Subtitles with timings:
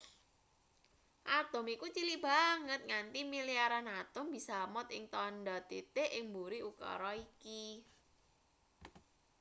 [1.39, 7.11] atom iku cilik banget nganti milyaran atom bisa amot ing tandha titik ing mburi ukara
[7.27, 7.65] iki